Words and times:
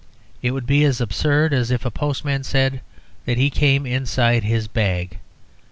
It 0.41 0.49
would 0.49 0.65
be 0.65 0.83
as 0.83 0.99
absurd 0.99 1.53
as 1.53 1.69
if 1.69 1.85
a 1.85 1.91
postman 1.91 2.43
said 2.43 2.81
that 3.25 3.37
he 3.37 3.51
came 3.51 3.85
inside 3.85 4.43
his 4.43 4.67
bag. 4.67 5.19